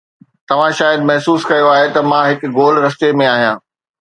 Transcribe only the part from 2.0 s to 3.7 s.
مان هڪ گول رستي ۾ آهيان